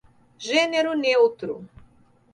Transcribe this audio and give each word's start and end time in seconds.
Gênero 0.39 0.95
neutro 0.97 1.63